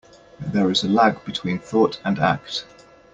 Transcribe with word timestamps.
There 0.39 0.71
is 0.71 0.83
a 0.83 0.89
lag 0.89 1.23
between 1.25 1.59
thought 1.59 2.01
and 2.03 2.17
act. 2.17 2.65